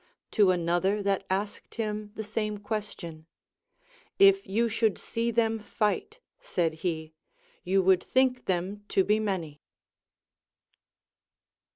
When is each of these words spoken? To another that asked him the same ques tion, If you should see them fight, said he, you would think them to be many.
To 0.31 0.49
another 0.49 1.03
that 1.03 1.27
asked 1.29 1.75
him 1.75 2.09
the 2.15 2.23
same 2.23 2.57
ques 2.57 2.95
tion, 2.99 3.27
If 4.17 4.47
you 4.47 4.67
should 4.67 4.97
see 4.97 5.29
them 5.29 5.59
fight, 5.59 6.19
said 6.39 6.73
he, 6.81 7.13
you 7.63 7.83
would 7.83 8.03
think 8.03 8.45
them 8.45 8.83
to 8.87 9.03
be 9.03 9.19
many. 9.19 9.61